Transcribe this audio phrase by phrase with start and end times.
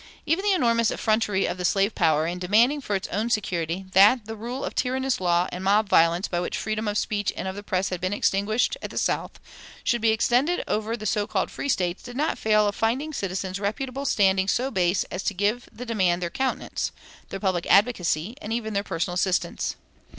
[0.25, 4.25] Even the enormous effrontery of the slave power in demanding for its own security that
[4.25, 7.53] the rule of tyrannous law and mob violence by which freedom of speech and of
[7.55, 9.39] the press had been extinguished at the South
[9.83, 13.59] should be extended over the so called free States did not fail of finding citizens
[13.59, 16.91] of reputable standing so base as to give the demand their countenance,
[17.29, 19.75] their public advocacy, and even their personal assistance.